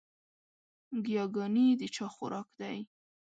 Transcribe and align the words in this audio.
ګياګانې 1.05 1.67
د 1.79 1.81
چا 1.95 2.07
خوراک 2.15 2.47
دے؟ 2.59 2.75